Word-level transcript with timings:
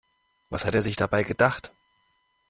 Was 0.49 0.65
hat 0.65 0.73
er 0.73 0.81
sich 0.81 0.95
dabei 0.95 1.21
gedacht? 1.23 1.73